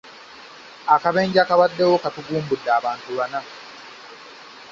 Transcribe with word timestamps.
Akabenje 0.95 1.37
akabaddewo 1.41 1.95
katugumbudde 2.03 2.69
abantu 2.79 3.09
bana. 3.17 3.39